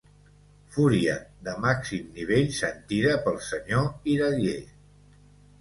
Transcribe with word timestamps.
Fúria 0.77 1.17
de 1.49 1.53
màxim 1.65 2.07
nivell 2.15 2.49
sentida 2.61 3.15
pel 3.29 3.39
senyor 3.51 3.87
Iradier. 4.15 4.59